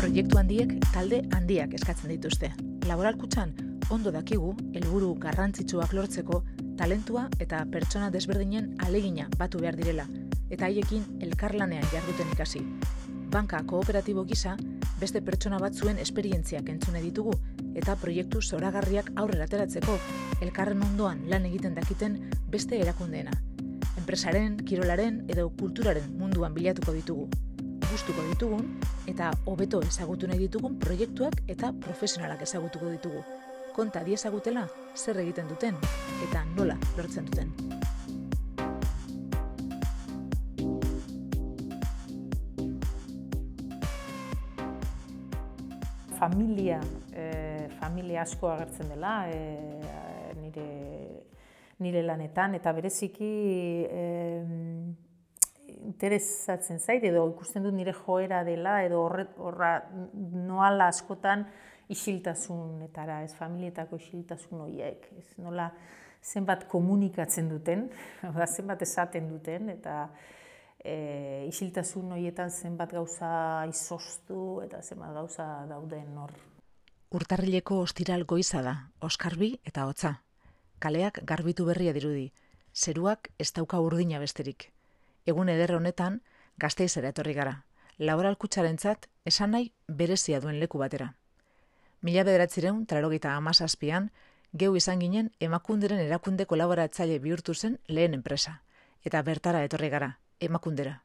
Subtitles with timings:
[0.00, 2.48] Proiektu handiek talde handiak eskatzen dituzte.
[2.88, 3.50] Laboralkutxan
[3.92, 6.38] ondo dakigu helburu garrantzitsuak lortzeko
[6.78, 10.06] talentua eta pertsona desberdinen alegina batu behar direla
[10.48, 12.62] eta haiekin elkarlanean jarduten ikasi.
[13.28, 14.54] Banka kooperatibo gisa
[15.02, 17.36] beste pertsona batzuen esperientziak entzune ditugu
[17.74, 19.98] eta proiektu zoragarriak aurrera ateratzeko
[20.40, 22.16] elkarren ondoan lan egiten dakiten
[22.48, 23.36] beste erakundeena.
[24.00, 27.28] Enpresaren, kirolaren edo kulturaren munduan bilatuko ditugu.
[27.90, 28.66] Gustuko ditugun
[29.10, 33.24] eta hobeto ezagutu nahi ditugun proiektuak eta profesionalak ezagutuko ditugu.
[33.74, 35.78] Konta diezagutela zer egiten duten
[36.28, 37.50] eta nola lortzen duten.
[46.20, 46.80] familia,
[47.16, 49.38] e, familia asko agertzen dela e,
[50.36, 50.66] nire,
[51.80, 53.30] nire lanetan, eta bereziki
[53.88, 54.02] e,
[55.86, 61.46] interesatzen zait, edo ikusten dut nire joera dela, edo horra noala askotan
[61.90, 65.70] isiltasunetara, ez familietako isiltasun horiek, ez nola
[66.22, 67.88] zenbat komunikatzen duten,
[68.56, 69.96] zenbat esaten duten, eta
[70.84, 73.32] e, isiltasun horietan zenbat gauza
[73.70, 76.34] izoztu eta zenbat gauza dauden hor.
[77.10, 80.20] Urtarrileko ostiral goiza da, oskarbi eta hotza.
[80.80, 82.30] Kaleak garbitu berria dirudi,
[82.72, 84.70] zeruak ez dauka urdina besterik.
[85.26, 86.22] Egun eder honetan,
[86.58, 87.64] gazteiz ere etorri gara.
[87.98, 88.36] Laboral
[88.78, 91.14] zat, esan nahi berezia duen leku batera.
[92.00, 94.10] Mila bederatzireun, trarogita amazazpian,
[94.52, 98.62] geu izan ginen emakunderen erakunde kolaboratzaile bihurtu zen lehen enpresa.
[99.04, 101.02] Eta bertara etorri gara, emakundera.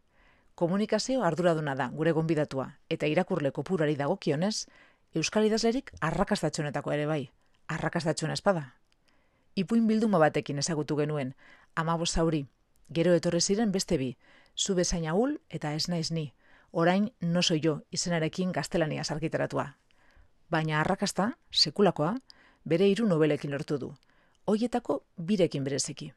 [0.55, 4.67] Komunikazio arduraduna da gure gonbidatua eta irakurle kopurari dagokionez,
[5.15, 7.29] Euskal Idazlerik arrakastatxonetako ere bai,
[7.67, 8.73] arrakastatxona espada.
[9.55, 11.35] Ipuin bilduma batekin ezagutu genuen,
[11.75, 12.45] amabo zauri,
[12.89, 14.17] gero etorre ziren beste bi,
[14.55, 16.33] zu bezain ahul eta ez naiz ni,
[16.71, 19.77] orain no soy jo izenarekin gaztelania sarkiteratua.
[20.49, 22.15] Baina arrakasta, sekulakoa,
[22.65, 23.95] bere hiru nobelekin lortu du.
[24.45, 26.11] Hoietako birekin berezeki.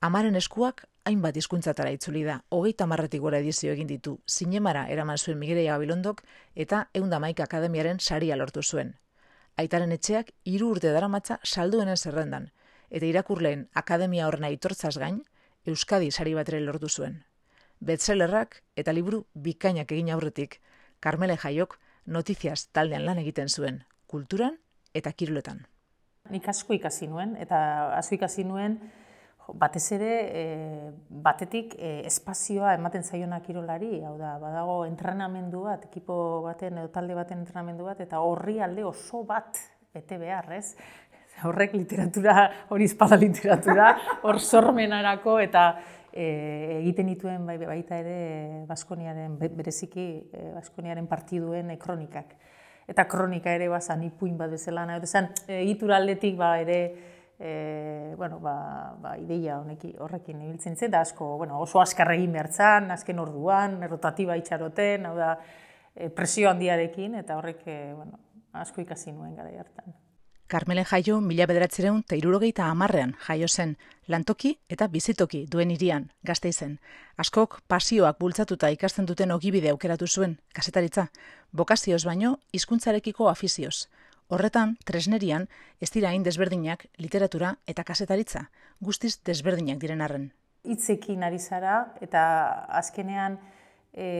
[0.00, 5.38] Amaren eskuak hainbat hizkuntzatara itzuli da, hogeita marretik gora edizio egin ditu, zinemara eraman zuen
[5.38, 6.22] Migereia Gabilondok
[6.54, 8.94] eta eundamaik akademiaren saria lortu zuen.
[9.60, 12.48] Aitaren etxeak hiru urte daramatza salduenen zerrendan,
[12.88, 15.20] eta irakurleen akademia horrena aitortzaz gain,
[15.66, 17.18] Euskadi sari batre lortu zuen.
[17.80, 20.60] Betzelerrak eta liburu bikainak egin aurretik,
[21.00, 21.76] Carmele Jaiok
[22.06, 24.56] notiziaz taldean lan egiten zuen, kulturan
[24.94, 25.66] eta kiruletan.
[26.30, 27.58] Nik asko ikasi nuen, eta
[27.96, 28.78] asko ikasi nuen,
[29.60, 30.10] batez ere
[30.40, 30.44] e,
[31.10, 36.16] batetik e, espazioa ematen zaiona kirolari, hau da, badago entrenamendu bat, ekipo
[36.46, 39.58] baten edo talde baten entrenamendu bat, eta horri alde oso bat
[39.94, 40.76] bete behar, ez?
[41.44, 45.64] Horrek literatura, hori izpada literatura, hor sormenarako eta
[46.12, 50.08] e, egiten dituen bai, baita ere Baskoniaren, bereziki
[50.54, 52.34] Baskoniaren partiduen kronikak.
[52.90, 54.84] Eta kronika ere bazan ipuin bat bezala,
[55.46, 56.80] egitura aldetik ba, ere
[57.38, 62.32] e, bueno, ba, ba, ideia honeki, horrekin ibiltzen zen, da asko, bueno, oso askar egin
[62.32, 62.50] behar
[62.90, 65.38] azken orduan, errotatiba itxaroten, hau da,
[66.14, 68.18] presio handiarekin, eta horrek e, bueno,
[68.52, 69.94] asko ikasi nuen gara hartan.
[70.50, 73.76] Carmele jaio mila bederatzereun eta irurogeita amarrean jaio zen,
[74.10, 76.72] lantoki eta bizitoki duen irian, gazte izen.
[77.22, 81.06] Askok pasioak bultzatuta ikasten duten ogibide aukeratu zuen, kasetaritza,
[81.52, 83.86] bokazioz baino, hizkuntzarekiko afizioz.
[84.26, 85.46] Horretan, tresnerian,
[85.78, 88.48] ez dira hain desberdinak literatura eta kasetaritza,
[88.80, 90.28] guztiz desberdinak diren arren.
[90.66, 92.26] Itzekin ari zara eta
[92.82, 93.38] azkenean
[93.94, 94.10] e,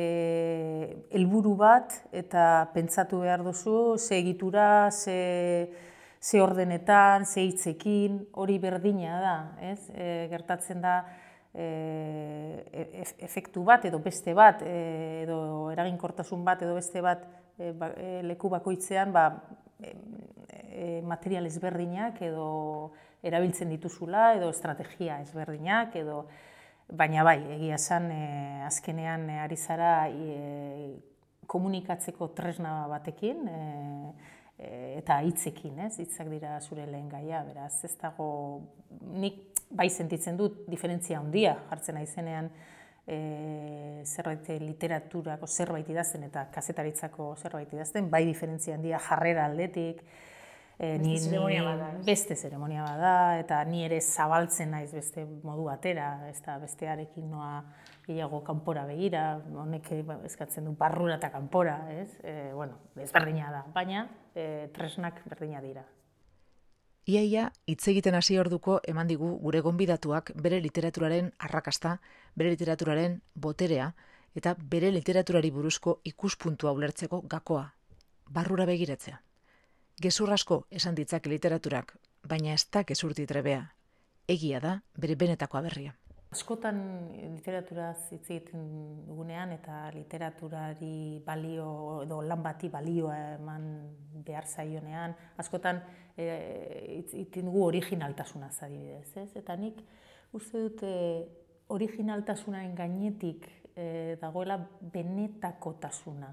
[1.10, 5.89] helburu bat eta pentsatu behar duzu, ze egitura, ze,
[6.20, 9.36] ze ordenetan, ze hitzekin, hori berdina da,
[9.72, 9.80] ez?
[9.94, 10.98] E, gertatzen da,
[11.54, 11.66] e,
[12.70, 17.24] e efektu bat edo beste bat, e, edo eraginkortasun bat edo beste bat
[17.56, 19.26] e, ba, e, leku bakoitzean, ba,
[19.80, 22.92] e, material ezberdinak edo
[23.26, 26.24] erabiltzen dituzula edo estrategia ezberdinak edo
[26.90, 28.24] baina bai, egia esan e,
[28.66, 30.96] azkenean e, ari zara e,
[31.50, 33.60] komunikatzeko tresna batekin e,
[34.60, 35.94] eta hitzekin, ez?
[36.02, 38.26] Hitzak dira zure lehen gaia, beraz, ez dago
[39.16, 42.50] nik bai sentitzen dut diferentzia handia jartzen naizenean
[43.06, 50.02] e, zerbait literaturako zerbait idazten eta kazetaritzako zerbait idazten, bai diferentzia handia jarrera aldetik,
[50.76, 51.90] e, beste ni, zeremonia bada.
[52.06, 57.60] Beste zeremonia bada, eta ni ere zabaltzen naiz beste modu batera, ez da bestearekin noa
[58.06, 62.10] gehiago kanpora begira, honek ba, eskatzen du barrura eta kanpora, ez?
[62.22, 65.84] E, bueno, ez berdina da, baina e, tresnak berdina dira.
[67.10, 71.98] Iaia, hitz egiten hasi orduko eman digu gure gonbidatuak bere literaturaren arrakasta,
[72.36, 73.92] bere literaturaren boterea
[74.36, 77.70] eta bere literaturari buruzko ikuspuntua ulertzeko gakoa
[78.30, 79.18] barrura begiratzea.
[80.00, 83.64] Gezur asko esan ditzak literaturak, baina ez da gezurti trebea.
[84.30, 85.96] Egia da, bere benetako berria.
[86.30, 86.76] Askotan
[87.34, 88.66] literaturaz hitz egiten
[89.02, 91.70] dugunean eta literaturari balio
[92.04, 93.64] edo lan bati balioa eman
[94.22, 95.80] behar zaionean, askotan
[96.14, 96.28] e,
[97.00, 99.26] hitz egiten dugu originaltasuna adibidez, ez?
[99.40, 99.80] Eta nik
[100.38, 100.92] uste dute
[101.74, 104.60] originaltasunaren gainetik e, dagoela
[104.94, 106.30] benetakotasuna.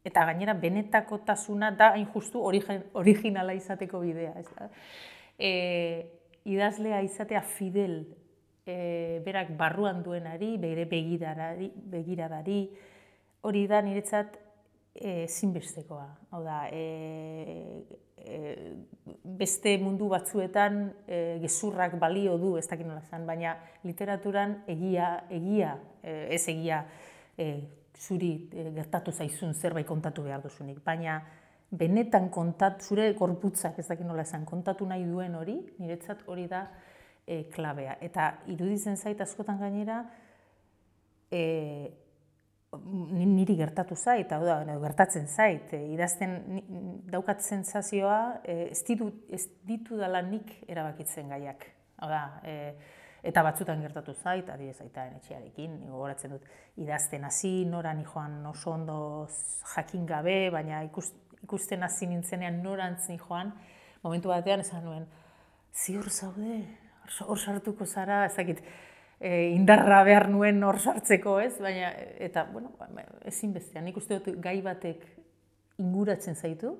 [0.00, 4.70] Eta gainera benetakotasuna da hain justu originala izateko bidea, ez da?
[5.36, 5.52] E,
[6.48, 8.00] idazlea izatea fidel
[8.66, 12.60] e, berak barruan duenari, bere begiradari, begiradari,
[13.42, 14.38] hori da niretzat
[14.94, 16.06] e, zinbestekoa.
[16.30, 17.84] Hau da, e,
[18.18, 18.72] e,
[19.24, 25.76] beste mundu batzuetan e, gezurrak balio du, ez dakit nola zan, baina literaturan egia, egia,
[26.02, 26.84] e, ez egia,
[27.38, 27.52] e,
[28.00, 31.20] zuri e, gertatu zaizun zerbait kontatu behar duzunik, baina
[31.70, 36.66] benetan kontatu, zure gorputzak ez dakit nola esan, kontatu nahi duen hori, niretzat hori da,
[37.30, 37.96] e, klabea.
[38.02, 40.02] Eta iruditzen zait askotan gainera,
[41.30, 41.42] e,
[42.70, 46.36] niri gertatu zait, hau da, gertatzen zait, e, idazten
[47.10, 51.66] daukat zentzazioa, e, ez, ditu, ez ditu dala nik erabakitzen gaiak.
[52.02, 52.56] Hau da, e,
[53.30, 56.46] eta batzutan gertatu zait, adi ez aita etxearekin, gogoratzen dut,
[56.80, 59.00] idazten hasi, nora ni joan oso ondo
[59.74, 63.52] jakin gabe, baina ikusten hasi nintzenean norantz ni joan,
[64.02, 65.10] momentu batean esan nuen,
[65.74, 66.62] ziur zaude,
[67.26, 68.62] hor sartuko zara, ezakit,
[69.20, 71.56] e, indarra behar nuen hor sartzeko, ez?
[71.62, 72.88] Baina, eta, bueno, ba,
[73.28, 75.04] ezin bestean, nik uste dut gai batek
[75.80, 76.76] inguratzen zaitu,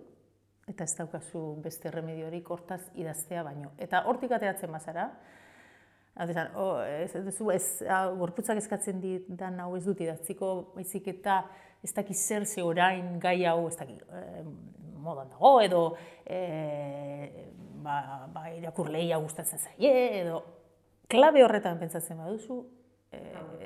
[0.71, 3.73] eta ez daukazu beste remediorik hortaz idaztea baino.
[3.79, 5.11] Eta hortik ateatzen bazara,
[6.21, 7.67] Adesan, oh, ez, ez, ez,
[8.19, 11.44] gorputzak eskatzen dit dan hau ez dut idatziko, baizik eta
[11.82, 14.43] ez daki zer ze orain gai hau ez daki eh,
[15.00, 15.82] modan dago edo
[16.27, 17.47] eh,
[17.82, 20.43] ba, ba, irakurleia gustatzen zaie, edo
[21.11, 22.61] klabe horretan pentsatzen baduzu,
[23.12, 23.21] e,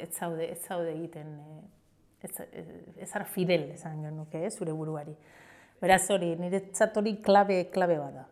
[0.05, 2.33] ez zaude, ez zaude egiten, e, ez,
[2.97, 5.15] ez ara fidel esan genuke, eh, zure buruari.
[5.81, 6.63] Beraz hori, nire
[6.97, 8.27] hori klabe, klabe bada.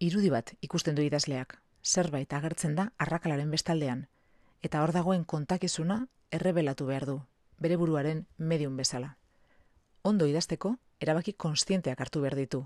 [0.00, 4.06] Irudi bat ikusten du idazleak, zerbait agertzen da arrakalaren bestaldean,
[4.62, 7.20] eta hor dagoen kontakizuna errebelatu behar du,
[7.60, 9.16] bere buruaren medium bezala.
[10.02, 12.64] Ondo idazteko, erabaki konstienteak hartu behar ditu,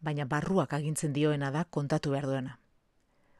[0.00, 2.58] baina barruak agintzen dioena da kontatu behar duena.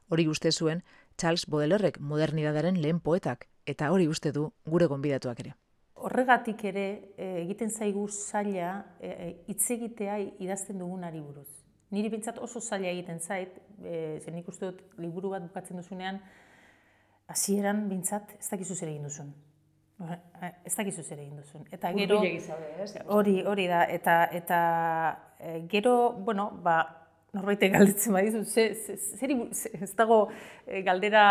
[0.09, 0.83] Hori uste zuen
[1.19, 5.55] Charles Baudelaireek modernidadaren lehen poetak, eta hori uste du gure gonbidatuak ere.
[5.97, 6.87] Horregatik ere
[7.17, 11.49] eh, egiten zaigu zaila e, hitz egitea idazten dugunari buruz.
[11.91, 16.21] Niri bintzat oso zaila egiten zait, e, zen nik uste dut liburu bat bukatzen duzunean,
[17.33, 19.33] hasieran bintzat ez dakizu zer egin duzun.
[20.65, 21.65] Ez dakizu zer egin duzun.
[21.73, 22.21] Eta gero
[23.17, 24.59] hori hori da eta eta
[25.41, 27.07] e, gero, bueno, ba
[27.37, 29.29] norbaitek galdetzen badizu, ze, ze,
[29.83, 30.19] ez dago
[30.67, 31.25] e, galdera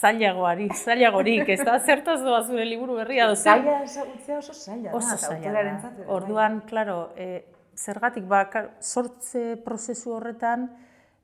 [0.00, 3.46] zailagoari, zailagorik, ez da zertaz doa zure liburu berria dozu.
[3.46, 4.94] Zaila ezagutzea oso zaila.
[4.98, 5.64] Oso zaila.
[5.84, 6.06] Bai.
[6.16, 7.44] Orduan, claro, e,
[7.78, 8.44] zergatik ba
[8.80, 10.68] sortze prozesu horretan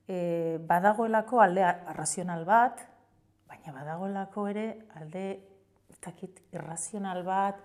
[0.06, 2.84] e, badagoelako alde arrazional bat,
[3.48, 4.68] baina badagoelako ere
[5.00, 5.26] alde
[6.04, 7.58] dakit, irrazional bat,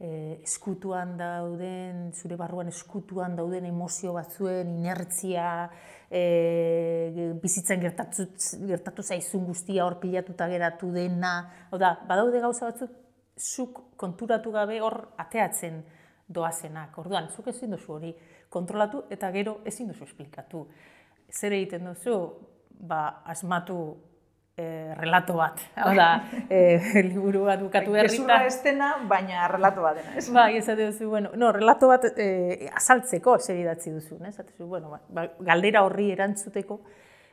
[0.00, 5.70] e, eskutuan dauden, zure barruan eskutuan dauden emozio batzuen, inertzia,
[6.10, 8.28] e, bizitzen gertatu,
[8.68, 11.34] gertatu zaizun guztia hor pilatuta geratu dena.
[11.72, 12.92] Oda, badaude gauza batzuk,
[13.36, 15.82] zuk konturatu gabe hor ateatzen
[16.28, 16.96] doazenak.
[16.98, 18.12] Orduan, zuk ezin duzu hori
[18.52, 20.66] kontrolatu eta gero ezin duzu esplikatu.
[21.30, 22.16] Zer egiten duzu,
[22.80, 23.78] ba, asmatu
[24.56, 25.60] e, relato bat.
[25.76, 28.08] Hau da, e, liburu bat bukatu berri.
[28.08, 30.16] Gezurra estena, baina relato bat dena.
[30.16, 30.30] Ez?
[30.32, 34.18] Bai, ez duzu, bueno, no, relato bat e, azaltzeko zer idatzi duzu.
[34.24, 36.80] Ez duzu, bueno, ba, ba, galdera horri erantzuteko,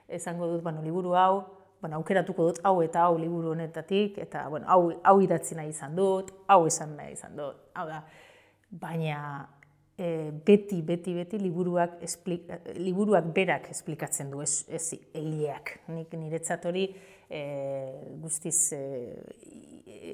[0.08, 1.46] esango dut, bueno, liburu hau,
[1.84, 5.96] bueno, aukeratuko dut hau eta hau liburu honetatik, eta bueno, hau, hau idatzi nahi izan
[5.96, 7.60] dut, hau esan nahi izan dut.
[7.76, 8.04] Hau da,
[8.84, 9.18] baina
[9.98, 12.48] e, beti, beti, beti liburuak, esplik,
[12.80, 15.78] liburuak berak esplikatzen du, ez, ez eileak.
[15.94, 16.88] Nik niretzat hori
[17.30, 17.42] e,
[18.22, 18.82] guztiz e,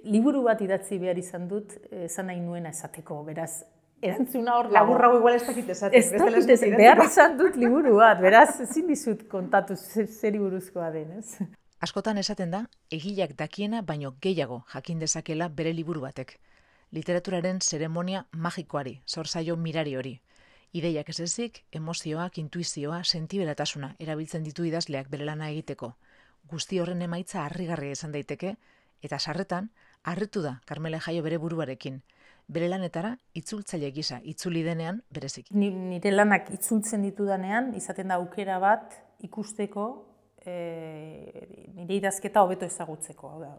[0.05, 3.63] liburu bat idatzi behar izan dut, esan nahi nuena esateko, beraz,
[4.01, 5.99] erantzuna hor Laburra igual ez dakit esaten.
[5.99, 11.49] Ez dakit behar izan dut liburu bat, beraz, ezin dizut kontatu zer buruzkoa den, ez?
[11.79, 16.39] Askotan esaten da, egileak dakiena baino gehiago jakin dezakela bere liburu batek
[16.91, 20.15] literaturaren zeremonia magikoari, zorzaio mirari hori.
[20.73, 25.93] Ideiak ez ezik, emozioak, intuizioa, sentiberatasuna erabiltzen ditu idazleak bere lana egiteko.
[26.49, 28.55] Guzti horren emaitza harrigarria izan daiteke,
[29.05, 29.69] eta sarretan,
[30.03, 32.01] harritu da Carmela Jaio bere buruarekin.
[32.49, 35.51] bere lanetara itzultzaile gisa itzuli denean berezik.
[35.51, 39.83] nire lanak itzultzen ditudanean, izaten da aukera bat ikusteko
[40.43, 40.55] e,
[41.75, 43.31] nire idazketa hobeto ezagutzeko.
[43.43, 43.51] Da,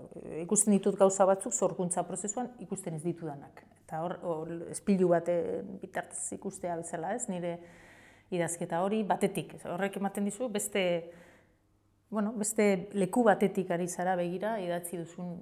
[0.43, 3.63] ikusten ditut gauza batzuk zorkuntza prozesuan ikusten ez ditudanak.
[3.85, 5.31] Eta hor, hor espilu bat
[5.81, 7.59] bitartez ikustea bezala ez, nire
[8.31, 9.55] idazketa hori batetik.
[9.65, 10.83] Horrek ematen dizu beste
[12.11, 15.37] bueno, beste leku batetik ari zara begira idatzi duzun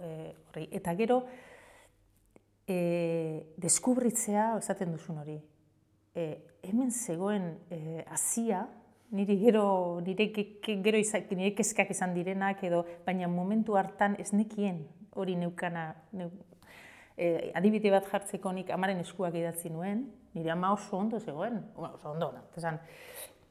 [0.00, 0.12] e,
[0.48, 0.68] horri.
[0.70, 1.24] Eta gero,
[2.66, 2.76] e,
[3.58, 5.36] deskubritzea, esaten duzun hori,
[6.14, 6.28] e,
[6.62, 8.62] hemen zegoen e, azia,
[9.12, 10.30] niri gero, nire,
[10.62, 14.84] gero izak, nire kezkak izan direnak, edo, baina momentu hartan ez nekien
[15.18, 16.30] hori neukana, neu,
[17.16, 22.14] e, adibide bat jartzeko nik amaren eskuak idatzi nuen, nire ama oso ondo zegoen, oso
[22.14, 22.46] ondo, no?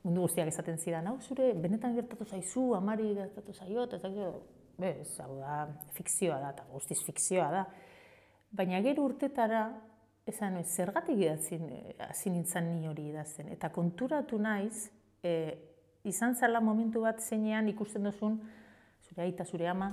[0.03, 4.10] Mundu guztiak esaten zidan, hau zure, benetan gertatu zaizu, amari gertatu zaio, eta
[4.81, 5.67] bez, hau da,
[5.98, 7.65] fikzioa da, eta guztiz fikzioa da.
[8.51, 9.65] Baina gero urtetara,
[10.27, 11.67] esan, zergatik idatzen,
[12.08, 13.51] hasi nintzen ni hori idazten.
[13.53, 14.89] Eta konturatu naiz,
[15.24, 15.34] e,
[16.10, 18.39] izan zela momentu bat zeinean ikusten duzun,
[19.08, 19.91] zure aita, zure ama,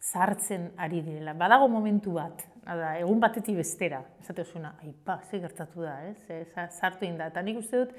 [0.00, 1.34] zartzen ari direla.
[1.36, 6.46] Badago momentu bat, da, egun batetik bestera, esate zuna, aipa, ze gertatu da, ez?
[6.80, 7.28] Zartu inda.
[7.28, 7.94] Eta nik uste dut,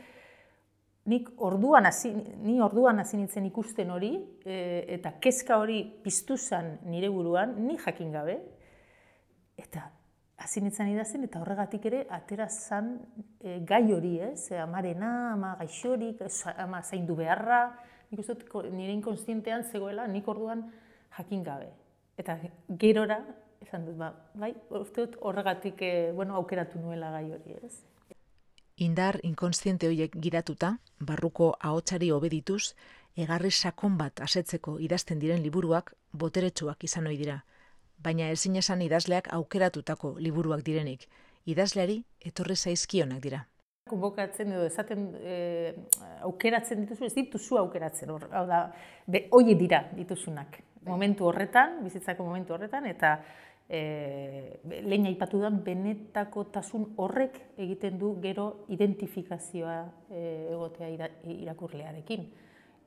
[1.06, 4.12] nik orduan hasi ni orduan hasi nintzen ikusten hori
[4.46, 8.38] e, eta kezka hori piztu zen nire buruan ni jakin gabe
[9.58, 9.90] eta
[10.42, 12.96] hasi nintzen idazten eta horregatik ere atera zan
[13.40, 14.50] e, gai hori, ez?
[14.52, 16.24] E, amarena, ama gaixorik,
[16.58, 17.62] ama zaindu beharra,
[18.10, 18.36] nik uste
[18.74, 20.66] nire inkonstientean zegoela nik orduan
[21.18, 21.70] jakin gabe.
[22.18, 22.38] Eta
[22.82, 23.22] gerora,
[23.62, 27.76] esan dut, ba, bai, uste dut horregatik e, bueno, aukeratu nuela gai hori, ez?
[28.82, 32.74] Indar inkonstiente horiek gidatuta, barruko ahotsari obedituz,
[33.24, 35.92] egarri sakon bat asetzeko idazten diren liburuak
[36.24, 37.36] boteretsuak izan ohi dira.
[38.02, 41.06] Baina ezin esan idazleak aukeratutako liburuak direnik,
[41.46, 42.00] idazleari
[42.32, 43.44] etorri zaizkionak dira.
[43.92, 45.38] Konbokatzen edo esaten e,
[46.26, 48.64] aukeratzen dituzu, ez dituzu aukeratzen, hau da,
[49.06, 49.28] be,
[49.62, 50.58] dira dituzunak.
[50.90, 53.20] Momentu horretan, bizitzako momentu horretan, eta
[53.72, 59.78] e, lehen aipatu da, benetako tasun horrek egiten du gero identifikazioa
[60.12, 60.90] e, egotea
[61.38, 62.28] irakurlearekin.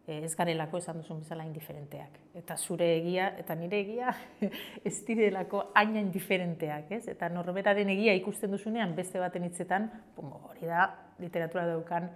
[0.04, 2.20] E, ez garelako esan duzun bezala indiferenteak.
[2.36, 4.12] Eta zure egia, eta nire egia,
[4.88, 6.92] ez direlako aina indiferenteak.
[6.98, 7.08] Ez?
[7.16, 9.88] Eta norberaren egia ikusten duzunean beste baten hitzetan,
[10.20, 12.12] hori da literatura daukan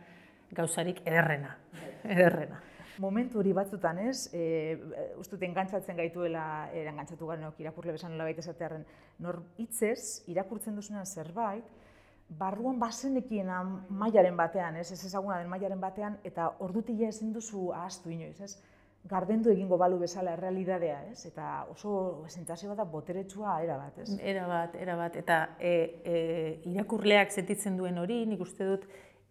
[0.53, 1.57] gauzarik ederrena.
[2.05, 2.68] ederrena
[3.01, 4.79] momentu hori batzutan, ez, e,
[5.19, 8.87] ustut engantzatzen gaituela, e, engantzatu garenok irakurle besan nola baita esatearen,
[9.19, 11.67] nor hitzez irakurtzen duzunean zerbait,
[12.29, 18.13] barruan bazenekiena mailaren batean, ez, ez ezaguna den mailaren batean, eta ordutila ezin duzu ahaztu
[18.13, 18.57] inoiz, ez,
[19.09, 21.25] gardendu egingo balu bezala errealidadea, ez?
[21.31, 24.09] Eta oso sentazio bat da boteretsua era bat, ez?
[24.21, 25.17] Era bat, era bat.
[25.17, 25.73] Eta e,
[26.05, 26.17] e,
[26.73, 28.85] irakurleak sentitzen duen hori, nik uste dut,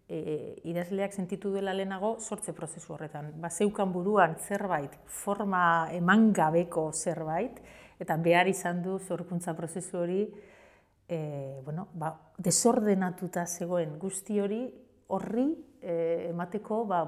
[0.08, 3.32] e, idazleak sentitu dela lehenago sortze prozesu horretan.
[3.40, 7.60] Ba, zeukan buruan zerbait, forma eman gabeko zerbait,
[8.00, 10.22] eta behar izan du zorkuntza prozesu hori
[11.08, 14.62] e, bueno, ba, desordenatuta zegoen guzti hori
[15.08, 15.48] horri
[15.80, 17.04] e, emateko ba,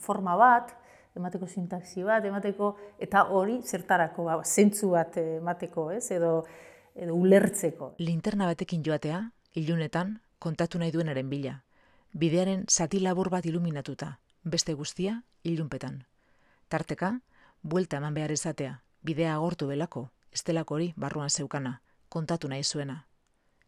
[0.00, 0.76] forma bat,
[1.16, 6.38] emateko sintaxi bat, emateko, eta hori zertarako, ba, zentzu bat emateko, ez, edo,
[6.94, 7.94] edo ulertzeko.
[8.00, 9.20] Linterna batekin joatea,
[9.60, 11.60] ilunetan, kontatu nahi duenaren bila
[12.12, 16.04] bidearen zati labur bat iluminatuta, beste guztia ilunpetan.
[16.68, 17.20] Tarteka,
[17.62, 23.06] buelta eman behar izatea, bidea agortu belako, estelako hori barruan zeukana, kontatu nahi zuena.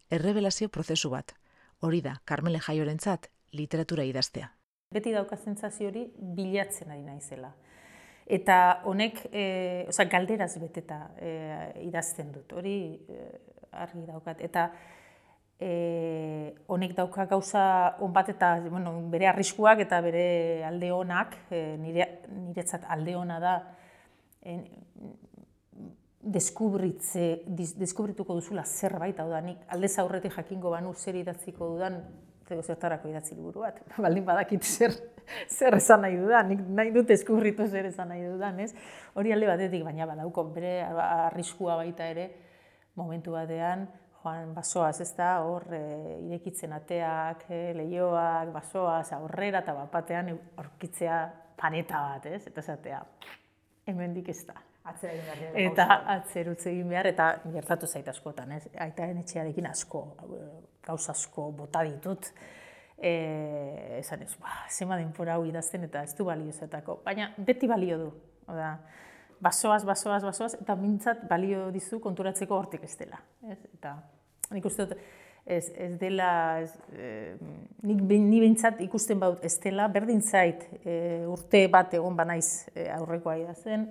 [0.09, 1.33] Errebelazio prozesu bat,
[1.79, 4.51] hori da Carmele Jaiorentzat literatura idaztea.
[4.93, 6.05] Beti dauka zentzazio hori
[6.37, 7.51] bilatzen ari naizela.
[8.25, 11.31] Eta honek, e, oza, galderaz beteta e,
[11.85, 12.77] idazten dut, hori
[13.09, 13.25] e,
[13.71, 14.41] argi daukat.
[14.41, 14.69] Eta
[15.59, 21.77] e, honek dauka gauza on bat eta bueno, bere arriskuak eta bere alde onak, e,
[21.79, 23.55] nire, niretzat alde ona da,
[24.43, 24.59] e,
[26.25, 27.43] deskubritze,
[27.77, 31.99] deskubrituko duzula zerbait, hau da, nik alde zaurretik jakingo banu zer idatziko dudan,
[32.45, 34.95] zego zertarako idatzi liburu bat, baldin badakit zer,
[35.49, 38.73] zer esan nahi dudan, nik nahi dut deskubritu zer esan nahi dudan, ez?
[39.15, 42.31] Hori alde batetik, baina badauko bere arriskua baita ere,
[42.97, 43.85] momentu batean,
[44.25, 45.81] joan basoaz, ez da, hor e,
[46.25, 51.19] irekitzen ateak, e, lehioak, basoaz, aurrera eta bapatean aurkitzea
[51.59, 52.45] paneta bat, ez?
[52.49, 53.01] Eta zatea,
[53.87, 54.57] hemendik ez da.
[54.85, 55.71] Atzera egin behar.
[55.71, 58.67] Eta atzerutze egin behar, eta gertatu zait askotan, ez?
[58.85, 60.03] Aitaren etxearekin asko,
[60.85, 62.29] gauz asko bota ditut.
[62.95, 63.13] E,
[63.99, 67.01] esan ez, ba, zema denpora hau idazten eta ez du balio zetako.
[67.05, 68.11] Baina beti balio du.
[68.53, 68.75] Oda,
[69.41, 73.19] basoaz, basoaz, basoaz, eta mintzat balio dizu konturatzeko hortik ez dela.
[73.49, 73.59] Ez?
[73.73, 73.97] Eta
[74.55, 74.97] nik uste dut,
[75.45, 76.29] ez, ez dela,
[76.63, 77.35] ez, e,
[77.85, 80.95] nik, ni bintzat ikusten baut ez dela, berdin zait e,
[81.29, 83.87] urte bat egon banaiz e, aurrekoa da zen,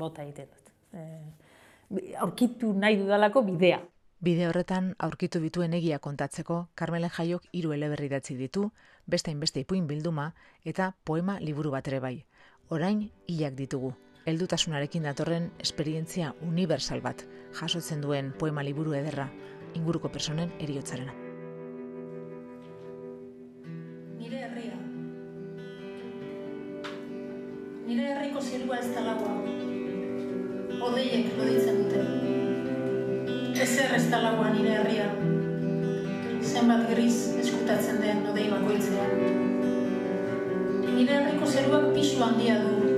[0.00, 0.74] bota egiten dut.
[0.92, 1.06] E,
[2.18, 3.80] aurkitu nahi dudalako bidea.
[4.20, 8.66] Bide horretan aurkitu bituen egia kontatzeko, Carmele Jaiok hiru eleberri datzi ditu,
[9.06, 10.32] beste inbeste ipuin bilduma
[10.64, 12.16] eta poema liburu bat ere bai.
[12.68, 13.94] Orain hilak ditugu.
[14.30, 17.24] Heldutasunarekin datorren esperientzia universal bat
[17.58, 19.24] jasotzen duen poema liburu ederra,
[19.74, 21.14] inguruko personen eriotzarena.
[24.20, 24.76] Nire herria.
[27.88, 29.34] Nire herriko zirua ez talagoa.
[30.90, 32.04] Odeiek loditzen dute.
[33.66, 35.08] Ezer ez talagoa nire herria.
[36.52, 39.26] Zenbat griz eskutatzen den odei bakoitzean.
[40.86, 42.89] Nire herriko zeruak pisu handia du.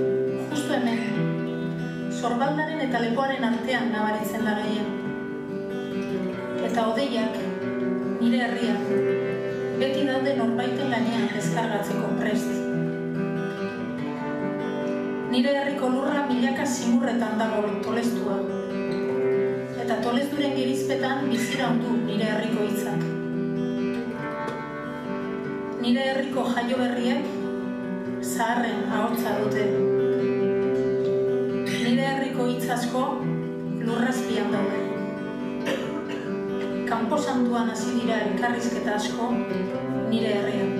[0.53, 2.11] Justo hemen.
[2.13, 4.91] Zorbaldaren eta lepoaren artean nabaritzen da gehien
[6.73, 7.35] eta odeiak,
[8.21, 8.73] nire herria,
[9.81, 12.49] beti daude norbaiten gainean deskargatzeko prest.
[15.33, 18.39] Nire herriko lurra milaka simurretan dago tolestua,
[19.85, 23.07] eta tolesduren gerizpetan bizira du nire herriko hitzak.
[25.81, 27.33] Nire herriko jaio berriak
[28.23, 29.92] zaharren ahotsa dute.
[32.33, 33.01] Nire herriko hitz asko
[33.85, 34.77] lurrazpian daude
[36.89, 39.27] kanpo santuan hasi dira elkarrizketa asko
[40.09, 40.71] nire herrian.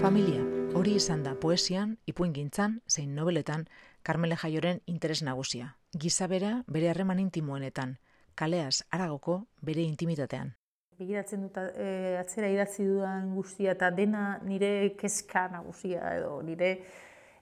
[0.00, 3.66] Familia, hori izan da poesian, ipuingintzan, zein nobeletan,
[4.02, 5.74] Carmele Jaioren interes nagusia.
[5.98, 7.98] Gizabera bere harreman intimoenetan,
[8.34, 10.54] kaleaz aragoko bere intimitatean
[11.00, 16.70] begiratzen dut e, atzera idatzi dudan guztia eta dena nire kezka nagusia edo nire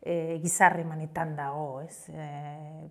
[0.00, 2.06] e, gizarremanetan dago, ez?
[2.12, 2.26] E,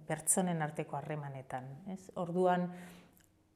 [0.08, 2.02] pertsonen arteko harremanetan, ez?
[2.20, 2.68] Orduan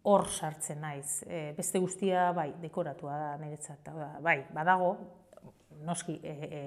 [0.08, 1.22] hor sartzen naiz.
[1.28, 4.96] E, beste guztia bai, dekoratua da niretzat, da, bai, badago
[5.86, 6.62] noski e, e,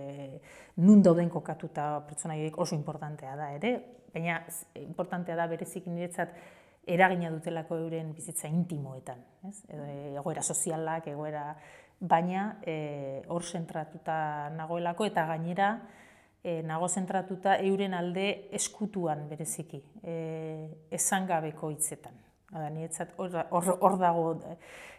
[0.83, 3.74] nun dauden kokatuta pertsonaiek oso importantea da ere,
[4.14, 4.40] baina
[4.83, 6.35] importantea da berezik niretzat
[6.87, 9.57] eragina dutelako euren bizitza intimoetan, ez?
[9.68, 9.87] Edo
[10.20, 11.55] egoera sozialak, egoera
[12.01, 15.68] baina e, hor zentratuta nagoelako eta gainera
[16.42, 20.14] e, nago zentratuta euren alde eskutuan bereziki, e,
[20.92, 22.20] esangabeko hitzetan.
[22.55, 24.27] Hora, niretzat hor dago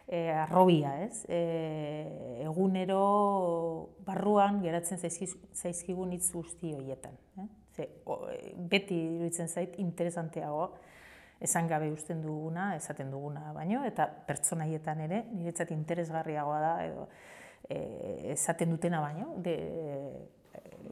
[0.08, 1.24] e, arrobia, ez?
[1.30, 3.04] E, egunero
[4.06, 7.16] barruan geratzen zaizkigun hitz guzti horietan.
[7.40, 7.48] Eh?
[7.76, 7.88] Ze,
[8.72, 10.74] beti iruditzen zait interesanteago
[11.46, 17.08] esan gabe usten duguna, esaten duguna baino, eta pertsonaietan ere, niretzat interesgarriagoa da, edo
[17.70, 19.56] e, esaten dutena baino, de,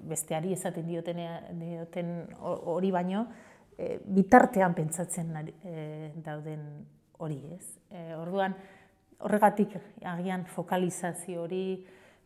[0.04, 3.26] besteari esaten dioten hori baino,
[3.78, 6.66] e, bitartean pentsatzen e, dauden
[7.24, 7.66] hori ez.
[7.90, 8.56] E, orduan,
[9.24, 9.78] horregatik
[10.10, 11.66] agian fokalizazio hori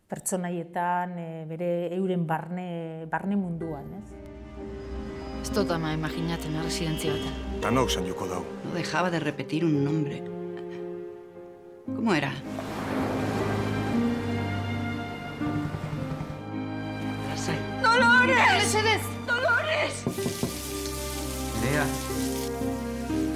[0.08, 4.37] pertsonaietan, e, bere euren barne, barne munduan, ez?
[5.48, 7.36] Ez dut ama imaginatzen residentzia batean.
[7.64, 8.42] Tanok san joko dau.
[8.66, 10.18] No dejaba de repetir un nombre.
[11.86, 12.34] ¿Cómo era?
[17.30, 17.56] Lasai.
[17.82, 18.44] ¡Dolores!
[18.58, 19.08] ¡Mesedez!
[19.32, 19.96] ¡Dolores!
[21.64, 21.86] Lea.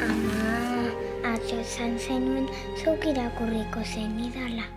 [0.10, 2.52] Ama, atzo esan zenuen
[2.84, 4.68] zuk irakurriko zen idala.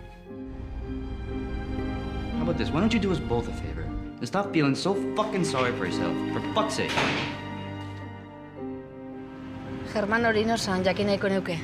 [2.37, 2.69] How about this?
[2.71, 3.74] Why don't you do us both a favor?
[4.19, 6.15] And stop feeling so fucking sorry for yourself.
[6.33, 6.91] For fuck's sake.
[9.93, 11.59] German hori nosan jakin nahiko neuke.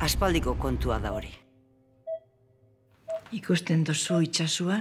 [0.00, 1.30] Aspaldiko kontua da hori.
[3.32, 4.80] Ikusten dozu itxasua?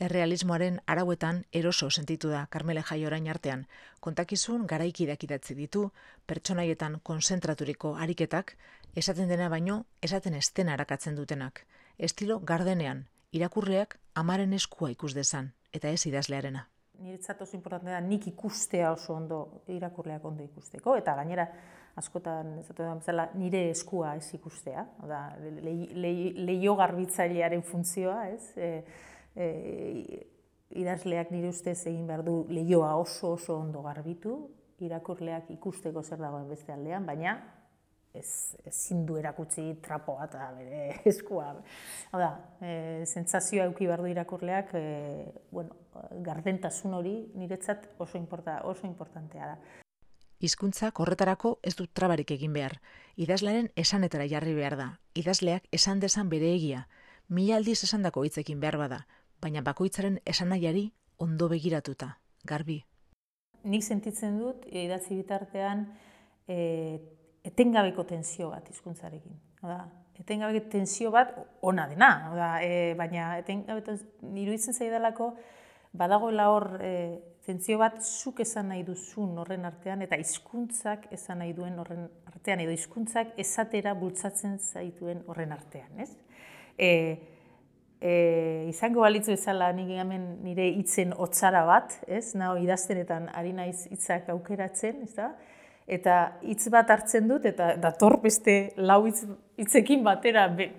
[0.00, 3.66] Errealismoaren arauetan eroso sentitu da Carmele Jai orain artean.
[4.00, 5.90] Kontakizun garaikidak idatzi ditu,
[6.26, 8.56] pertsonaietan konzentraturiko ariketak,
[8.96, 11.64] esaten dena baino, esaten estena arakatzen dutenak.
[11.98, 16.66] Estilo gardenean, irakurleak amaren eskua ikus dezan, eta ez idazlearena.
[17.00, 19.38] Niretzat oso importante da nik ikustea oso ondo
[19.72, 21.46] irakurleak ondo ikusteko, eta gainera
[21.96, 28.52] askotan ez da bezala nire eskua ez ikustea, oda, leio garbitzailearen funtzioa, ez?
[28.56, 28.70] E,
[29.34, 29.48] e,
[30.76, 34.36] idazleak nire ustez egin behar du leioa oso oso ondo garbitu,
[34.84, 37.38] irakurleak ikusteko zer dagoen beste aldean, baina
[38.18, 41.52] ez ezin du erakutsi trapoa eta bere eskua.
[42.12, 45.76] Hau da, e, sentsazioa eduki behar du irakurleak, e, bueno,
[46.26, 49.82] gardentasun hori niretzat oso importa, oso importantea da.
[50.38, 52.76] Hizkuntza horretarako ez dut trabarik egin behar.
[53.16, 54.88] Idazlearen esanetara jarri behar da.
[55.16, 56.86] Idazleak esan desan bere egia.
[57.28, 58.98] mila aldiz esandako hitzekin behar bada,
[59.42, 62.84] baina bakoitzaren esanaiari ondo begiratuta, garbi.
[63.64, 65.88] Nik sentitzen dut, idatzi bitartean,
[66.46, 67.00] e,
[67.46, 69.38] etengabeko tensio bat hizkuntzarekin.
[69.62, 69.84] Oda,
[70.20, 71.32] etengabeko tensio bat
[71.62, 73.96] ona dena, oda, e, baina etengabeko
[74.32, 75.34] iruditzen zaidalako
[75.96, 76.92] badagoela hor e,
[77.46, 82.62] tentsio bat zuk esan nahi duzun horren artean eta hizkuntzak esan nahi duen horren artean
[82.64, 86.10] edo hizkuntzak esatera bultzatzen zaituen horren artean, ez?
[86.76, 86.90] E,
[88.00, 88.14] e,
[88.72, 92.34] izango balitzu bezala nik hemen nire hitzen hotzara bat, ez?
[92.34, 95.30] Nao idaztenetan ari naiz hitzak aukeratzen, ez da?
[95.86, 99.22] Eta hitz bat hartzen dut eta dator beste lau hitz
[99.56, 100.72] hitzekin batera be,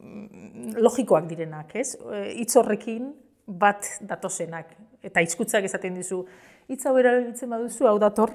[0.00, 1.94] mm, logikoak direnak, ez?
[1.96, 3.12] E, hitz horrekin
[3.46, 4.72] bat datosenak
[5.06, 6.24] eta hizkutzak esaten dizu
[6.68, 8.32] hitz hau erabiltzen baduzu hau dator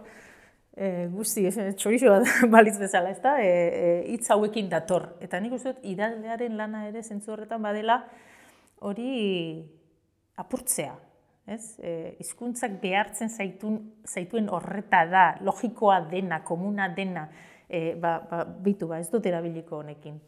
[0.76, 2.16] e, guzti ez txorixo
[2.56, 3.36] balitz bezala, ezta?
[3.44, 8.02] E, e, hitz hauekin dator eta nik uste dut idazlearen lana ere zentzu horretan badela
[8.82, 9.12] hori
[10.42, 10.94] apurtzea,
[11.46, 11.78] ez?
[11.80, 17.30] E, hizkuntzak behartzen zaitun zaituen horreta da, logikoa dena, komuna dena,
[17.70, 20.20] e, ba, ba, bitu ba, ez dut erabiliko honekin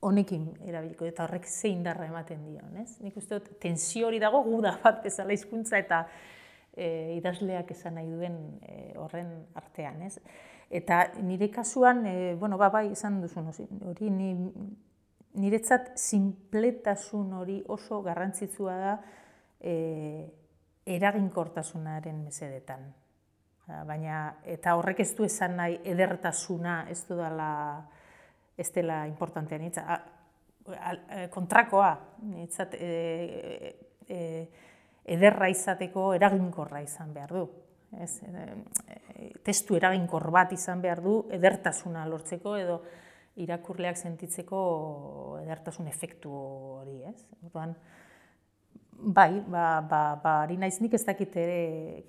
[0.00, 2.94] honekin erabiliko eta horrek ze indarra ematen dio, ez?
[3.04, 6.06] Nik uste dut tensio hori dago guda bat bezala hizkuntza eta
[6.72, 10.16] e, idazleak esan nahi duen e, horren artean, ez?
[10.70, 14.30] Eta nire kasuan, e, bueno, ba, bai, esan duzun hori, ni,
[15.40, 18.94] niretzat sinpletasun hori oso garrantzitsua da
[19.60, 19.74] e,
[20.86, 22.88] eraginkortasunaren mesedetan.
[23.86, 27.50] Baina, eta horrek ez du esan nahi edertasuna, ez du dala
[28.60, 30.00] ez dela importantea nitza.
[30.70, 31.90] E, kontrakoa,
[32.28, 33.74] nitzat, e,
[34.06, 34.18] e,
[35.10, 37.46] ederra izateko eraginkorra izan behar du.
[38.00, 42.82] Ez, e, testu eraginkor bat izan behar du edertasuna lortzeko edo
[43.40, 44.60] irakurleak sentitzeko
[45.40, 47.16] edertasun efektu hori, ez?
[47.46, 47.74] Orduan,
[49.02, 51.60] bai, ba, ba, ba, ari naiz nik ez dakit ere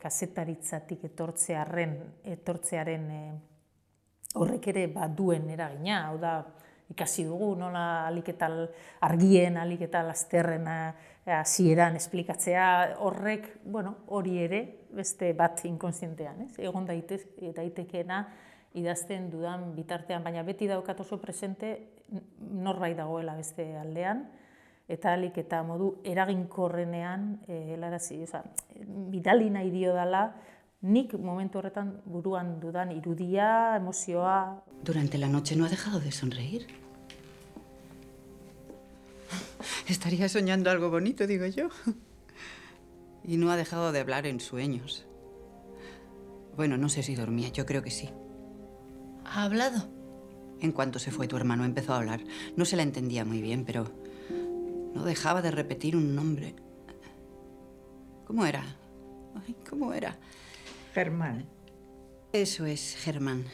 [0.02, 1.96] kasetaritzatik etortzearen,
[2.36, 3.22] etortzearen e,
[4.36, 6.36] horrek ere ba, duen eragina, hau da,
[6.92, 8.66] ikasi dugu, nola aliketal
[9.08, 10.68] argien, aliketal azterren
[11.32, 12.66] hasieran esplikatzea,
[13.00, 16.52] horrek, bueno, hori ere, beste bat inkonsientean, ez?
[16.60, 17.22] Egon daitez,
[17.56, 18.26] daitekeena
[18.76, 21.72] idazten dudan bitartean, baina beti daukat oso presente
[22.40, 24.26] norbait dagoela beste aldean,
[24.92, 28.44] eta alik eta modu eraginkorrenean, e, helarazi, oza,
[29.12, 30.26] bidali nahi dio dela,
[30.82, 34.64] nik momentu horretan buruan dudan irudia, emozioa.
[34.84, 36.68] Durante la noche no ha dejado de sonreír.
[39.88, 41.70] Estaría soñando algo bonito, digo yo.
[43.24, 45.06] Y no ha dejado de hablar en sueños.
[46.58, 48.10] Bueno, no sé si dormía, yo creo que sí.
[49.26, 49.88] ¿Ha hablado?
[50.60, 52.22] En cuanto se fue tu hermano empezó a hablar.
[52.56, 54.01] No se la entendía muy bien, pero
[54.94, 56.56] no dejaba de repetir un nombre.
[58.26, 58.64] ¿Cómo era?
[59.70, 60.18] ¿Cómo era?
[60.94, 61.48] Germán.
[62.34, 63.46] Eso es, Germán.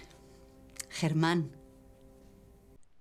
[0.89, 1.51] Germán.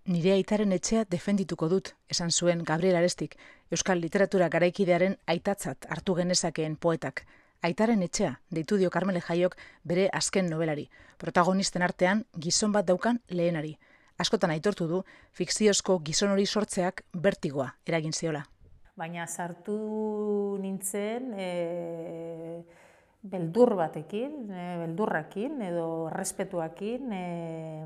[0.06, 3.34] Nire aitaren etxea defendituko dut, esan zuen Gabriel Arestik,
[3.74, 7.24] Euskal Literatura garaikidearen aitatzat hartu genezakeen poetak.
[7.66, 10.86] Aitaren etxea, deitu dio Carmele Jaiok bere azken novelari.
[11.18, 13.78] Protagonisten artean, gizon bat daukan lehenari.
[14.16, 15.02] Askotan aitortu du,
[15.36, 18.40] fikziozko gizon hori sortzeak bertigoa eragin ziola.
[18.96, 19.76] Baina sartu
[20.62, 22.62] nintzen, e,
[23.20, 27.84] beldur batekin, e, beldurrakin edo respetuakin, e,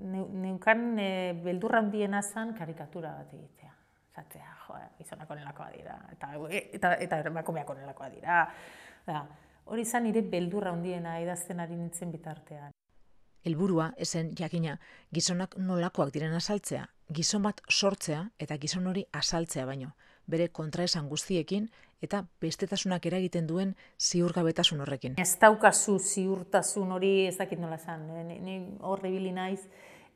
[0.00, 1.10] neukan e,
[1.44, 3.76] beldurra handiena zan karikatura bat egitea.
[4.16, 6.32] Zatea, jo, izonak onelakoa dira, eta,
[6.72, 8.42] eta, eta emakumeak onelakoa dira.
[9.06, 9.26] Da,
[9.68, 12.72] hori zan nire beldurra handiena idazten ari nintzen bitartean.
[13.44, 14.76] Helburua esen jakina
[15.14, 19.94] gizonak nolakoak diren asaltzea, gizon bat sortzea eta gizon hori asaltzea baino,
[20.30, 21.68] bere kontraesan guztiekin
[22.02, 25.16] eta bestetasunak eragiten duen ziurgabetasun horrekin.
[25.20, 29.60] Ez daukazu ziurtasun hori ez dakit nola zan, eh, ni horre ibili naiz,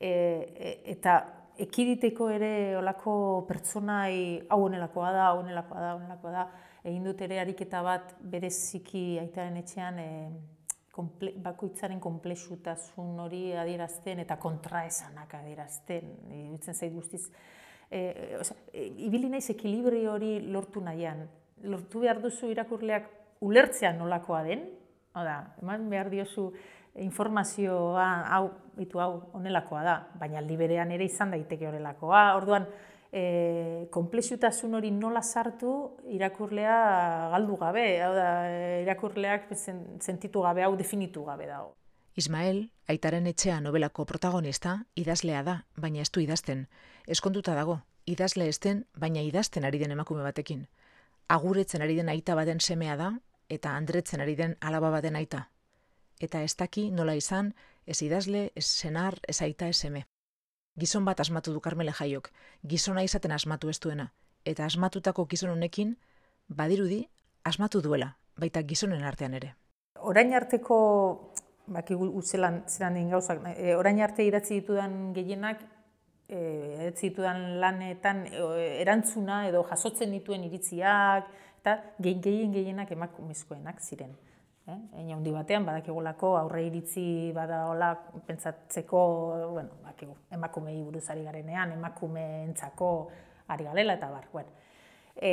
[0.01, 1.19] e, e, eta
[1.65, 6.49] ekiditeko ere olako pertsonai hau honelakoa da, hau honelakoa da, honelakoa da,
[6.85, 10.09] egin dut ere ariketa bat bereziki aitaren etxean e,
[10.95, 17.25] komple, bakoitzaren komplexutasun hori adierazten eta kontraesanak adierazten, iruditzen zait guztiz,
[17.91, 21.27] e, oza, e, ibili naiz ekilibri hori lortu nahian,
[21.65, 23.11] lortu behar duzu irakurleak
[23.45, 24.65] ulertzea nolakoa den,
[25.15, 26.49] da, eman behar diozu
[27.03, 32.25] informazioa hau, bitu hau, onelakoa da, baina liberean ere izan daiteke horrelakoa.
[32.39, 32.67] Orduan,
[33.15, 35.73] e, komplexutasun hori nola sartu
[36.11, 36.75] irakurlea
[37.33, 38.29] galdu gabe, hau da,
[38.83, 41.75] irakurleak sentitu gabe, hau definitu gabe dago.
[42.19, 46.67] Ismael, aitaren etxea nobelako protagonista, idazlea da, baina ez du idazten.
[47.11, 50.67] Eskonduta dago, idazle esten, baina idazten ari den emakume batekin.
[51.29, 53.13] Aguretzen ari den aita baten semea da,
[53.49, 55.49] eta andretzen ari den alaba baten aita.
[56.21, 57.55] Eta ez daki nola izan,
[57.87, 60.07] ez idazle, ez senar, ez aita, ez seme.
[60.77, 62.33] Gizon bat asmatu du Karmele Jaiok,
[62.67, 64.09] gizona izaten asmatu ez duena,
[64.45, 65.95] eta asmatutako gizon honekin,
[66.49, 67.05] badirudi,
[67.45, 69.53] asmatu duela, baita gizonen artean ere.
[70.03, 70.79] Orain arteko,
[71.67, 75.63] baki zelan, zelan din gauzak, e, orain arte idatzi ditudan gehienak,
[76.29, 76.41] e,
[76.83, 84.11] idatzi ditudan lanetan e, erantzuna edo jasotzen dituen iritziak, eta gehien gehienak emakumezkoenak ziren.
[84.67, 84.79] Eh?
[84.97, 87.91] Eina handi batean, badakigulako aurre iritzi badaola
[88.27, 89.03] pentsatzeko,
[89.53, 93.11] bueno, bakigu, emakumei buruzari garenean, emakume entzako
[93.49, 94.29] ari galela eta bar.
[94.33, 94.49] Bueno,
[95.21, 95.33] e,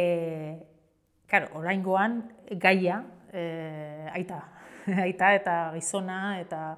[1.32, 2.17] Claro, oraingoan
[2.60, 2.98] gaia
[3.32, 3.41] e,
[4.12, 4.41] aita,
[5.06, 6.76] aita eta gizona eta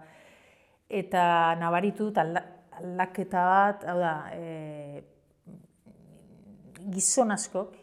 [0.94, 1.24] eta
[1.58, 5.02] nabaritu aldaketa bat, hau da, e,
[6.94, 7.74] gizon askok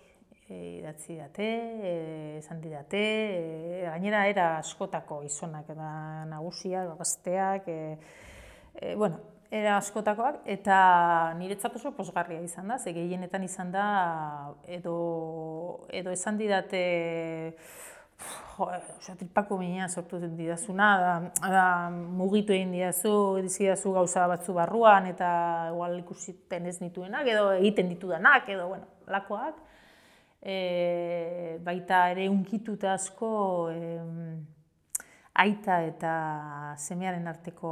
[0.50, 5.90] e, idatzi date, e, esan didate, e, gainera era askotako gizonak eta
[6.28, 7.98] nagusiak, gazteak, e,
[8.74, 13.86] e, bueno, era askotakoak, eta niretzat oso posgarria izan da, ze gehienetan izan da,
[14.66, 16.82] edo, edo esan didate,
[18.20, 21.14] jo, oso tripako minea sortu didazuna, da,
[21.46, 23.14] da, mugitu egin didazu,
[23.46, 25.30] didazu gauza batzu barruan, eta
[25.70, 29.69] igual ikusiten ez nituenak, edo egiten ditudanak, edo, bueno, lakoak.
[30.40, 33.32] E, baita ere unkituta asko,
[33.68, 33.98] e,
[35.40, 36.14] aita eta
[36.80, 37.70] semearen arteko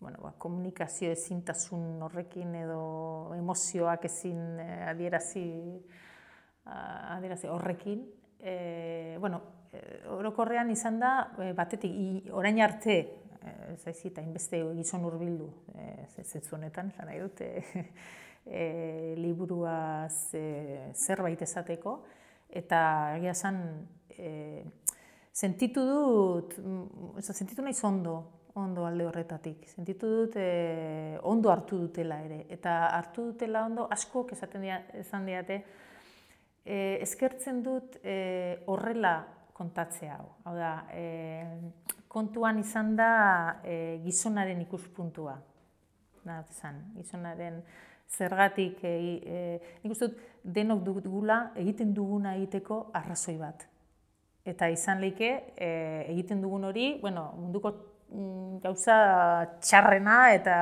[0.00, 5.46] bueno, ba, komunikazio ezintasun horrekin edo emozioak ezin eh, adierazi,
[6.64, 8.04] adierazi horrekin.
[8.38, 9.40] E, bueno,
[9.72, 11.12] eh, orokorrean izan da,
[11.56, 12.98] batetik, i, orain arte,
[13.72, 15.48] ez da izita, inbeste gizon urbildu,
[16.18, 17.84] ez zetzu honetan, zan nahi dute, e,
[19.18, 21.98] liburuaz e, zerbait esateko,
[22.48, 22.80] eta
[23.18, 23.60] egia zan,
[24.16, 24.64] e,
[25.32, 28.16] sentitu dut, mm, sentitu nahi zondo,
[28.58, 29.66] ondo alde horretatik.
[29.68, 32.44] Sentitu dut e, ondo hartu dutela ere.
[32.50, 35.62] Eta hartu dutela ondo asko esaten dia, esan diate,
[36.64, 39.14] e, eskertzen dut e, horrela
[39.54, 40.28] kontatzea hau.
[40.46, 41.04] Hau da, e,
[42.08, 43.12] kontuan izan da
[43.62, 45.36] e, gizonaren ikuspuntua.
[46.28, 47.62] Na, zan, gizonaren
[48.08, 53.66] zergatik, e, e, nik uste dut denok dugula egiten duguna egiteko arrazoi bat.
[54.48, 55.70] Eta izan leike, e,
[56.08, 57.74] egiten dugun hori, bueno, munduko
[58.08, 58.94] Mm, gauza
[59.60, 60.54] txarrena eta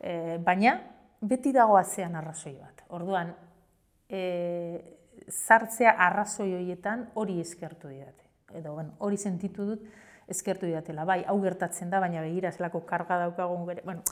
[0.00, 0.78] e, baina
[1.20, 2.84] beti dago atzean arrazoi bat.
[2.96, 3.34] Orduan,
[4.08, 4.22] e,
[5.28, 8.24] zartzea arrazoi horietan hori eskertu didate.
[8.54, 9.84] Edo, bueno, hori sentitu dut
[10.28, 11.04] eskertu didatela.
[11.04, 13.82] Bai, hau gertatzen da, baina begira zelako karga daukagun bere.
[13.84, 14.02] Bueno,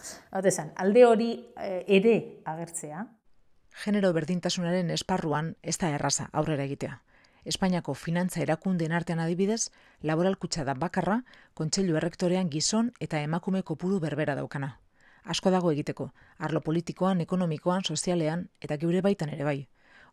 [0.45, 3.07] esan, alde hori e, ere agertzea.
[3.85, 7.01] Genero berdintasunaren esparruan ez da erraza aurrera egitea.
[7.45, 9.71] Espainiako finantza erakundeen artean adibidez,
[10.01, 11.23] laboral kutsa da bakarra,
[11.55, 14.77] kontseilu errektorean gizon eta emakume kopuru berbera daukana.
[15.25, 19.59] Asko dago egiteko, arlo politikoan, ekonomikoan, sozialean eta geure baitan ere bai.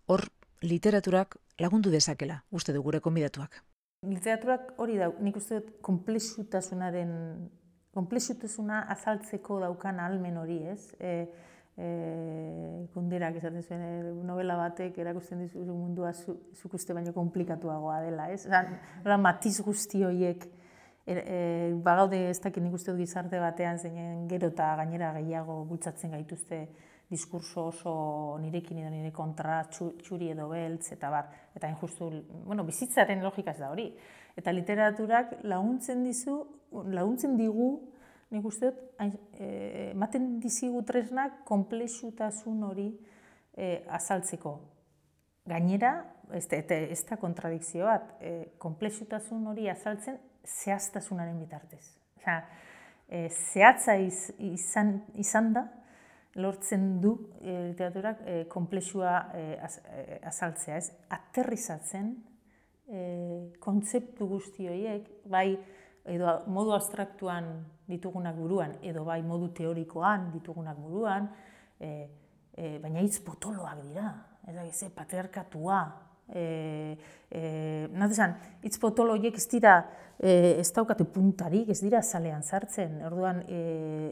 [0.06, 0.26] Hor,
[0.62, 3.64] literaturak lagundu dezakela, uste du gure konbidatuak.
[4.08, 7.10] Literaturak hori da, nik uste dut komplexutasunaren,
[7.96, 10.94] komplexutasuna azaltzeko daukan almen hori, ez?
[11.04, 11.12] E,
[11.76, 11.90] e,
[12.94, 18.46] kunderak esaten zuen e, novela batek erakusten dizu mundua zuk uste baino komplikatuagoa dela, ez?
[18.48, 21.40] Ola, matiz guzti horiek e, e,
[21.84, 26.68] bagaude ez dakit nik uste gizarte batean zeinen gero eta gainera gehiago bultzatzen gaituzte
[27.10, 27.92] diskurso oso
[28.42, 32.10] nirekin edo nire kontra txuri edo beltz eta bar, eta injustu,
[32.46, 33.88] bueno, bizitzaren logika ez da hori.
[34.38, 36.38] Eta literaturak laguntzen dizu,
[36.94, 37.72] laguntzen digu
[38.30, 38.84] nik uste dut,
[39.42, 42.92] e, ematen dizigu tresnak komplexutasun hori
[43.58, 44.54] e, azaltzeko.
[45.50, 45.96] Gainera,
[46.38, 51.82] ez da, ez da kontradikzio bat, e, komplexutasun hori azaltzen zehaztasunaren bitartez.
[52.22, 52.44] Osa,
[53.10, 55.66] e, zehatza izan, izan da,
[56.36, 60.78] lortzen du e, literaturak e, komplexua e, az, e, azaltzea.
[60.78, 60.92] Ez?
[61.10, 62.12] Aterrizatzen
[62.90, 63.02] e,
[63.60, 65.58] kontzeptu guzti horiek, bai,
[66.10, 67.50] edo modu abstraktuan
[67.90, 71.30] ditugunak buruan, edo bai modu teorikoan ditugunak buruan,
[71.80, 72.10] e,
[72.54, 74.14] e, baina hitz potoloak dira,
[74.48, 75.82] ez da, ze, patriarkatua.
[76.30, 76.44] E,
[77.34, 77.42] e,
[77.98, 79.80] Nadesan, hitz potolo horiek ez dira,
[80.18, 83.62] e, ez daukate puntarik, ez dira zalean sartzen, orduan, e,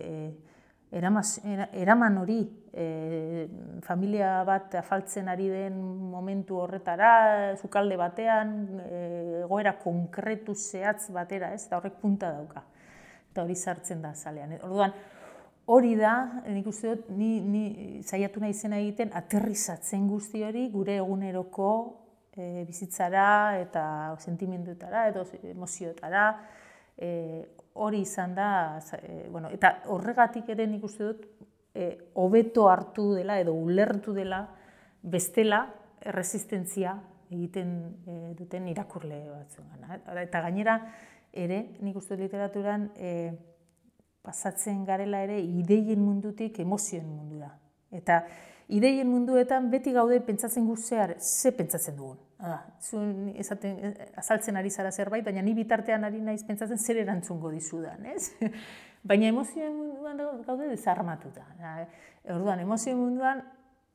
[0.01, 0.56] e,
[0.91, 1.39] eramaz,
[1.73, 2.39] eraman hori,
[2.71, 3.47] e,
[3.83, 5.77] familia bat afaltzen ari den
[6.11, 9.01] momentu horretara, zukalde batean, e,
[9.43, 12.63] egoera konkretu zehatz batera, ez, eta horrek punta dauka.
[13.31, 14.55] Eta hori sartzen da zalean.
[14.61, 14.93] Orduan,
[15.67, 16.13] hori da,
[16.47, 21.71] nik uste dut, ni, ni zaiatu nahi zena egiten, aterrizatzen guzti hori gure eguneroko
[22.31, 23.83] e, bizitzara eta
[24.23, 26.29] sentimenduetara edo emozioetara,
[26.97, 27.09] e,
[27.73, 31.25] hori izan da, e, bueno, eta horregatik ere nik uste dut,
[31.73, 34.47] e, hobeto hartu dela edo ulertu dela
[35.01, 35.67] bestela
[36.01, 36.97] resistentzia
[37.29, 37.75] egiten
[38.07, 39.85] e, duten irakurle batzuen.
[40.23, 40.79] Eta gainera,
[41.33, 43.11] ere, nik uste literaturan, e,
[44.27, 47.53] pasatzen garela ere ideien mundutik emozioen mundura.
[47.95, 48.23] Eta
[48.67, 52.17] ideien munduetan beti gaude pentsatzen guztear ze pentsatzen dugun.
[52.37, 57.49] Hala, zuen esaten, azaltzen ari zara zerbait, baina ni bitartean ari naiz pentsatzen zer erantzungo
[57.49, 58.31] dizudan, ez?
[59.09, 61.45] baina emozioen munduan gaude desarmatuta.
[62.33, 63.43] Orduan, emozioen munduan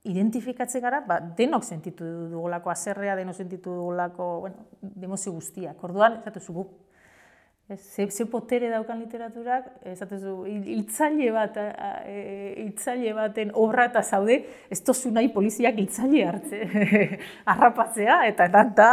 [0.09, 4.67] identifikatzen gara, ba, denok sentitu dugulako azerrea, denok sentitu dugulako, bueno,
[5.03, 5.85] emozio guztiak.
[5.85, 6.67] Orduan, ez zu,
[7.77, 11.57] Ze, ze potere daukan literaturak, esatezu, hiltzaile bat,
[12.59, 14.39] hiltzaile baten obra eta zaude,
[14.71, 16.61] ez tozu nahi poliziak hiltzaile hartze,
[17.55, 18.91] arrapatzea, eta eta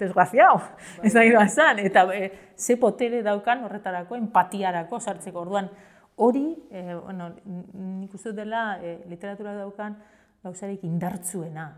[0.00, 1.06] desgraziao, bai.
[1.06, 5.70] ez da esan, eta e, ze potere daukan horretarako, empatiarako sartzeko orduan,
[6.16, 9.96] hori, e, bueno, nik uste dela e, literatura daukan
[10.44, 11.70] gauzarik indartzuena,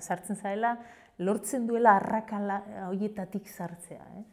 [0.00, 0.76] sartzen zaela,
[1.18, 4.28] lortzen duela arrakala horietatik sartzea, eh?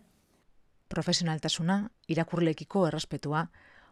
[0.88, 3.48] Profesionaltasuna, irakurlekiko errespetua,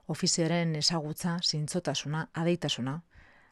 [0.08, 3.02] ofizioaren ezagutza, zintzotasuna, adeitasuna.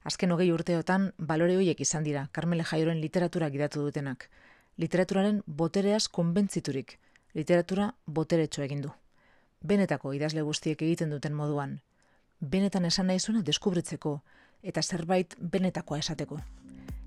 [0.03, 4.29] Azken hogei urteotan, balore horiek izan dira, Carmele Jairoren literatura gidatu dutenak.
[4.77, 6.97] Literaturaren botereaz konbentziturik,
[7.33, 8.91] literatura boteretxo egin du.
[9.63, 11.79] Benetako idazle guztiek egiten duten moduan.
[12.39, 14.21] Benetan esan nahi deskubritzeko,
[14.63, 16.39] eta zerbait benetakoa esateko.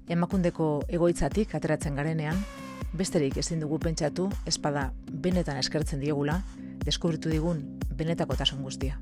[0.08, 2.44] Emakundeko egoitzatik ateratzen garenean,
[2.92, 6.40] besterik ezin dugu pentsatu espada benetan eskertzen diegula,
[6.84, 7.64] deskubritu digun
[7.96, 9.00] benetako tasun guztia.